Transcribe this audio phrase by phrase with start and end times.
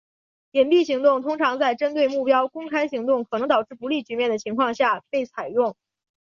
[0.49, 5.75] 隐蔽行动通常在针对目标公开行动可能导致不利局面的情况下被采用。